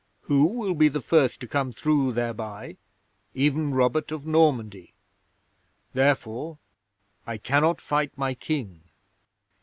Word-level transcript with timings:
Who 0.21 0.45
will 0.45 0.73
be 0.73 0.87
the 0.87 0.99
first 0.99 1.39
to 1.41 1.47
come 1.47 1.71
through 1.71 2.13
thereby? 2.13 2.77
Even 3.35 3.75
Robert 3.75 4.11
of 4.11 4.25
Normandy. 4.25 4.95
Therefore 5.93 6.57
I 7.27 7.37
cannot 7.37 7.79
fight 7.79 8.11
my 8.17 8.33
King." 8.33 8.81